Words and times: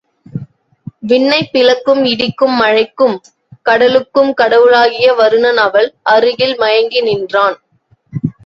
விண்ணைப் 1.01 1.51
பிளக்கும் 1.51 2.01
இடிக்கும் 2.05 2.55
மழைக்கும் 2.55 3.15
கடலுக்கும் 3.61 4.33
கடவுளாகிய 4.33 5.13
வருணன் 5.13 5.59
அவள் 5.59 5.89
அழகில் 6.09 6.57
மயங்கி 6.57 7.01
நின்றான். 7.01 7.57